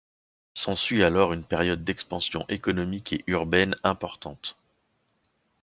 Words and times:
S’ensuit 0.55 1.03
alors 1.03 1.31
une 1.31 1.43
période 1.43 1.83
d’expansion 1.83 2.43
économique 2.49 3.13
et 3.13 3.23
urbaine 3.27 3.75
importante. 3.83 4.57